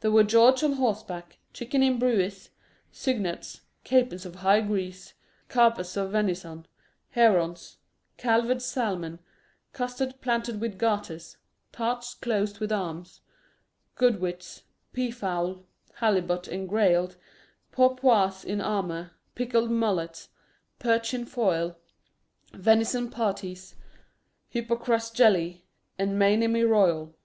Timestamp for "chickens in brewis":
1.54-2.50